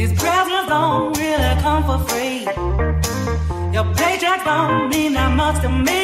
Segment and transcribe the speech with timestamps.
[0.00, 2.44] These presents don't really come for free.
[3.70, 5.99] Your paycheck don't mean that much to me.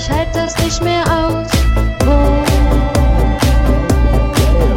[0.00, 1.46] ich halte das nicht mehr aus.
[2.06, 2.42] Oh.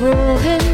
[0.00, 0.69] ruin